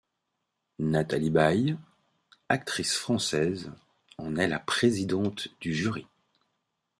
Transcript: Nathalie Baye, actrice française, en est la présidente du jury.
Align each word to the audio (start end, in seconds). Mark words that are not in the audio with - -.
Nathalie 0.79 1.29
Baye, 1.29 1.77
actrice 2.49 2.95
française, 2.97 3.71
en 4.17 4.35
est 4.35 4.47
la 4.47 4.57
présidente 4.57 5.49
du 5.61 5.75
jury. 5.75 6.07